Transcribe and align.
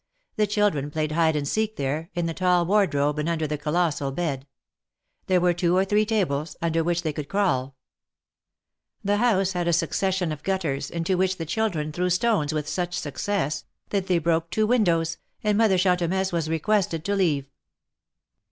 The 0.35 0.47
children 0.47 0.89
played 0.89 1.11
hide 1.11 1.35
and 1.35 1.47
seek 1.47 1.75
there, 1.75 2.09
in 2.15 2.25
the 2.25 2.33
tall 2.33 2.65
wardrobe 2.65 3.19
and 3.19 3.29
under 3.29 3.45
the 3.45 3.55
colossal 3.55 4.11
bed. 4.11 4.47
There 5.27 5.39
were 5.39 5.53
two 5.53 5.77
or 5.77 5.85
three 5.85 6.07
tables, 6.07 6.55
under 6.59 6.83
which 6.83 7.03
they 7.03 7.13
could 7.13 7.29
crawl. 7.29 7.75
The 9.03 9.17
house 9.17 9.51
had 9.51 9.67
a 9.67 9.73
succession 9.73 10.31
of 10.31 10.41
gutters, 10.41 10.89
into 10.89 11.17
which 11.19 11.37
the 11.37 11.45
children 11.45 11.91
threw 11.91 12.09
stones 12.09 12.51
with 12.51 12.67
such 12.67 12.97
success, 12.97 13.63
that 13.89 14.07
they 14.07 14.17
broke 14.17 14.49
two 14.49 14.65
windows, 14.65 15.19
and 15.43 15.55
Mother 15.55 15.77
Chantemesse 15.77 16.33
was 16.33 16.49
requested 16.49 17.05
to 17.05 17.15
leave. 17.15 17.51